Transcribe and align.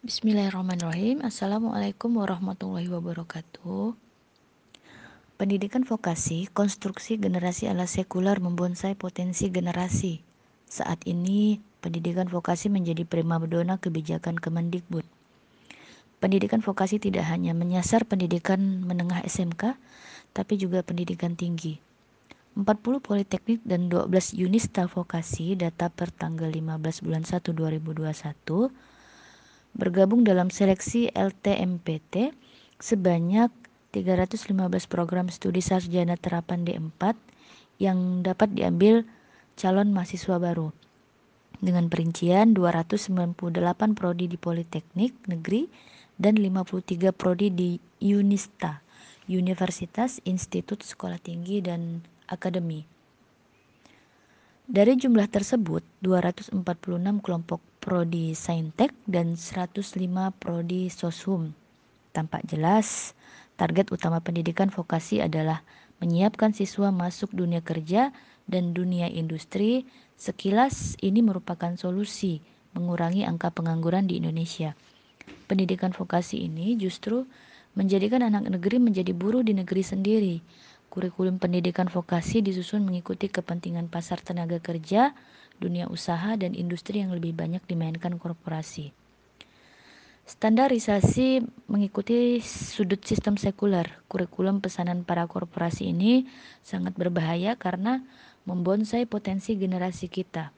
Bismillahirrahmanirrahim. 0.00 1.20
Assalamualaikum 1.20 2.24
warahmatullahi 2.24 2.88
wabarakatuh. 2.88 3.92
Pendidikan 5.36 5.84
vokasi, 5.84 6.48
konstruksi 6.56 7.20
generasi 7.20 7.68
ala 7.68 7.84
sekular 7.84 8.40
membonsai 8.40 8.96
potensi 8.96 9.52
generasi. 9.52 10.24
Saat 10.64 11.04
ini, 11.04 11.60
pendidikan 11.84 12.32
vokasi 12.32 12.72
menjadi 12.72 13.04
primadona 13.04 13.76
kebijakan 13.76 14.40
Kemendikbud. 14.40 15.04
Pendidikan 16.16 16.64
vokasi 16.64 16.96
tidak 16.96 17.28
hanya 17.28 17.52
menyasar 17.52 18.08
pendidikan 18.08 18.80
menengah 18.80 19.20
SMK, 19.28 19.76
tapi 20.32 20.56
juga 20.56 20.80
pendidikan 20.80 21.36
tinggi. 21.36 21.76
40 22.56 23.04
politeknik 23.04 23.60
dan 23.68 23.92
12 23.92 24.08
unista 24.48 24.88
vokasi 24.88 25.60
data 25.60 25.92
per 25.92 26.08
tanggal 26.08 26.48
15 26.48 27.04
bulan 27.04 27.20
1 27.20 27.52
2021 27.52 28.96
bergabung 29.74 30.26
dalam 30.26 30.50
seleksi 30.50 31.10
LTMPT 31.14 32.34
sebanyak 32.80 33.50
315 33.90 34.54
program 34.86 35.26
studi 35.30 35.62
sarjana 35.62 36.14
terapan 36.14 36.62
D4 36.62 37.14
yang 37.82 38.22
dapat 38.22 38.54
diambil 38.54 39.02
calon 39.58 39.90
mahasiswa 39.90 40.38
baru 40.38 40.70
dengan 41.60 41.92
perincian 41.92 42.56
298 42.56 43.36
prodi 43.92 44.26
di 44.26 44.38
Politeknik 44.40 45.12
Negeri 45.28 45.68
dan 46.16 46.36
53 46.40 47.12
prodi 47.12 47.52
di 47.52 47.70
Unista, 48.00 48.80
Universitas, 49.28 50.20
Institut 50.24 50.80
Sekolah 50.80 51.20
Tinggi 51.20 51.60
dan 51.60 52.00
Akademi. 52.28 52.84
Dari 54.70 54.94
jumlah 54.94 55.26
tersebut, 55.26 55.82
246 56.00 56.54
kelompok 57.20 57.60
prodi 57.80 58.36
Saintek 58.36 58.92
dan 59.08 59.34
105 59.34 59.96
prodi 60.36 60.92
Soshum. 60.92 61.56
Tampak 62.12 62.44
jelas, 62.46 63.16
target 63.56 63.88
utama 63.88 64.20
pendidikan 64.20 64.68
vokasi 64.68 65.24
adalah 65.24 65.64
menyiapkan 66.04 66.52
siswa 66.52 66.92
masuk 66.92 67.32
dunia 67.32 67.64
kerja 67.64 68.12
dan 68.46 68.76
dunia 68.76 69.08
industri. 69.08 69.88
Sekilas 70.20 71.00
ini 71.00 71.24
merupakan 71.24 71.72
solusi 71.80 72.44
mengurangi 72.76 73.24
angka 73.24 73.48
pengangguran 73.50 74.04
di 74.04 74.20
Indonesia. 74.20 74.76
Pendidikan 75.48 75.96
vokasi 75.96 76.44
ini 76.44 76.76
justru 76.76 77.24
menjadikan 77.72 78.20
anak 78.20 78.46
negeri 78.46 78.76
menjadi 78.76 79.16
buruh 79.16 79.40
di 79.40 79.56
negeri 79.56 79.82
sendiri 79.82 80.36
Kurikulum 80.90 81.38
pendidikan 81.38 81.86
vokasi 81.86 82.42
disusun 82.42 82.82
mengikuti 82.82 83.30
kepentingan 83.30 83.86
pasar 83.86 84.18
tenaga 84.18 84.58
kerja, 84.58 85.14
dunia 85.60 85.86
usaha, 85.86 86.34
dan 86.34 86.56
industri 86.56 87.04
yang 87.04 87.12
lebih 87.12 87.36
banyak 87.36 87.60
dimainkan 87.68 88.16
korporasi. 88.16 88.96
Standarisasi 90.24 91.42
mengikuti 91.66 92.38
sudut 92.40 93.02
sistem 93.02 93.34
sekuler. 93.34 93.98
Kurikulum 94.06 94.62
pesanan 94.62 95.02
para 95.02 95.26
korporasi 95.26 95.90
ini 95.90 96.24
sangat 96.62 96.94
berbahaya 96.94 97.58
karena 97.58 98.00
membonsai 98.46 99.04
potensi 99.10 99.58
generasi 99.58 100.06
kita. 100.06 100.54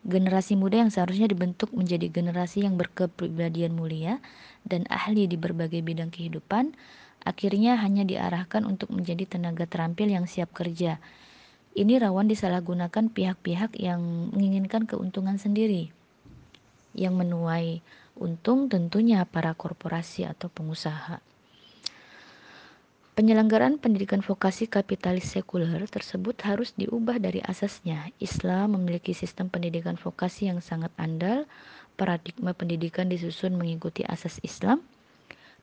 Generasi 0.00 0.56
muda 0.56 0.80
yang 0.80 0.88
seharusnya 0.88 1.28
dibentuk 1.28 1.76
menjadi 1.76 2.08
generasi 2.08 2.64
yang 2.64 2.80
berkepribadian 2.80 3.76
mulia 3.76 4.16
dan 4.64 4.88
ahli 4.88 5.28
di 5.28 5.36
berbagai 5.36 5.84
bidang 5.84 6.08
kehidupan 6.08 6.72
akhirnya 7.28 7.76
hanya 7.82 8.06
diarahkan 8.08 8.64
untuk 8.64 8.88
menjadi 8.94 9.28
tenaga 9.28 9.68
terampil 9.68 10.08
yang 10.08 10.24
siap 10.24 10.54
kerja. 10.56 10.96
Ini 11.78 12.02
rawan 12.02 12.26
disalahgunakan 12.26 13.06
pihak-pihak 13.14 13.78
yang 13.78 14.02
menginginkan 14.34 14.82
keuntungan 14.82 15.38
sendiri. 15.38 15.94
Yang 16.90 17.14
menuai 17.22 17.78
untung 18.18 18.66
tentunya 18.66 19.22
para 19.22 19.54
korporasi 19.54 20.26
atau 20.26 20.50
pengusaha. 20.50 21.22
Penyelenggaraan 23.14 23.78
pendidikan 23.78 24.26
vokasi 24.26 24.66
kapitalis 24.66 25.30
sekuler 25.30 25.86
tersebut 25.86 26.34
harus 26.42 26.74
diubah 26.74 27.22
dari 27.22 27.38
asasnya. 27.46 28.10
Islam 28.18 28.74
memiliki 28.74 29.14
sistem 29.14 29.46
pendidikan 29.46 29.94
vokasi 29.94 30.50
yang 30.50 30.58
sangat 30.58 30.90
andal, 30.98 31.46
paradigma 31.94 32.58
pendidikan 32.58 33.06
disusun 33.06 33.54
mengikuti 33.54 34.02
asas 34.02 34.42
Islam, 34.42 34.82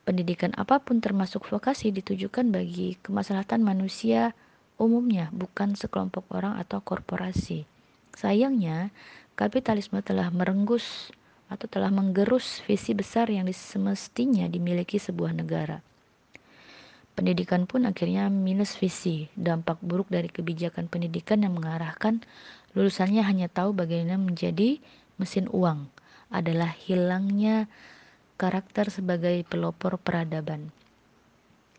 Pendidikan 0.06 0.54
apa 0.54 0.78
pun 0.78 1.02
termasuk 1.02 1.50
vokasi 1.50 1.90
ditujukan 1.90 2.54
bagi 2.54 2.94
kemaslahatan 3.02 3.66
manusia 3.66 4.38
umumnya, 4.76 5.32
bukan 5.32 5.76
sekelompok 5.76 6.28
orang 6.32 6.60
atau 6.60 6.80
korporasi. 6.84 7.64
Sayangnya, 8.16 8.92
kapitalisme 9.36 10.00
telah 10.00 10.32
merenggus 10.32 11.12
atau 11.46 11.68
telah 11.68 11.92
menggerus 11.92 12.64
visi 12.64 12.96
besar 12.96 13.30
yang 13.30 13.46
semestinya 13.52 14.48
dimiliki 14.48 14.96
sebuah 14.98 15.36
negara. 15.36 15.84
Pendidikan 17.16 17.64
pun 17.64 17.88
akhirnya 17.88 18.28
minus 18.28 18.76
visi, 18.76 19.32
dampak 19.32 19.80
buruk 19.80 20.12
dari 20.12 20.28
kebijakan 20.28 20.84
pendidikan 20.92 21.40
yang 21.40 21.56
mengarahkan 21.56 22.20
lulusannya 22.76 23.24
hanya 23.24 23.48
tahu 23.48 23.72
bagaimana 23.72 24.20
menjadi 24.20 24.76
mesin 25.16 25.48
uang 25.48 25.88
adalah 26.28 26.68
hilangnya 26.68 27.72
karakter 28.36 28.92
sebagai 28.92 29.48
pelopor 29.48 29.96
peradaban. 29.96 30.68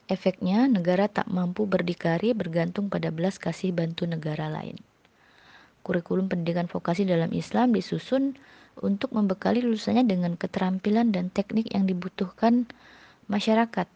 Efeknya, 0.07 0.72
negara 0.72 1.12
tak 1.12 1.28
mampu 1.28 1.68
berdikari 1.68 2.31
bergantung 2.31 2.88
pada 2.88 3.12
belas 3.12 3.35
kasih 3.35 3.75
bantu 3.75 4.07
negara 4.07 4.47
lain. 4.47 4.79
Kurikulum 5.84 6.31
pendidikan 6.31 6.72
vokasi 6.72 7.03
dalam 7.03 7.28
Islam 7.35 7.75
disusun 7.75 8.40
untuk 8.79 9.12
membekali 9.12 9.59
lulusannya 9.59 10.07
dengan 10.07 10.40
keterampilan 10.40 11.12
dan 11.12 11.28
teknik 11.28 11.68
yang 11.75 11.84
dibutuhkan 11.84 12.72
masyarakat. 13.28 13.88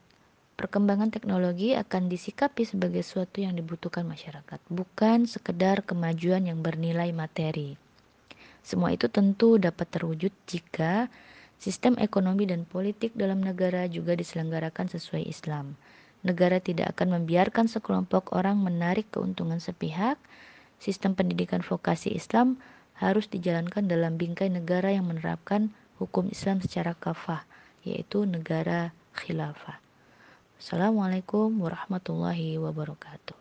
Perkembangan 0.59 1.15
teknologi 1.15 1.79
akan 1.79 2.11
disikapi 2.11 2.67
sebagai 2.67 3.07
sesuatu 3.07 3.39
yang 3.39 3.55
dibutuhkan 3.55 4.03
masyarakat, 4.03 4.59
bukan 4.67 5.31
sekedar 5.31 5.79
kemajuan 5.87 6.43
yang 6.43 6.59
bernilai 6.59 7.15
materi. 7.15 7.79
Semua 8.67 8.91
itu 8.91 9.07
tentu 9.07 9.55
dapat 9.55 9.87
terwujud 9.87 10.35
jika 10.43 11.07
Sistem 11.61 11.93
ekonomi 12.01 12.49
dan 12.49 12.65
politik 12.65 13.13
dalam 13.13 13.45
negara 13.45 13.85
juga 13.85 14.17
diselenggarakan 14.17 14.89
sesuai 14.89 15.29
Islam. 15.29 15.77
Negara 16.21 16.61
tidak 16.61 16.93
akan 16.97 17.21
membiarkan 17.21 17.65
sekelompok 17.65 18.37
orang 18.37 18.61
menarik 18.61 19.09
keuntungan 19.09 19.57
sepihak. 19.57 20.21
Sistem 20.77 21.17
pendidikan 21.17 21.65
vokasi 21.65 22.13
Islam 22.13 22.61
harus 23.01 23.25
dijalankan 23.25 23.89
dalam 23.89 24.21
bingkai 24.21 24.53
negara 24.53 24.93
yang 24.93 25.09
menerapkan 25.09 25.73
hukum 25.97 26.29
Islam 26.29 26.61
secara 26.61 26.93
kafah, 26.93 27.45
yaitu 27.81 28.29
negara 28.29 28.93
khilafah. 29.17 29.81
Assalamualaikum 30.61 31.57
warahmatullahi 31.57 32.61
wabarakatuh. 32.61 33.40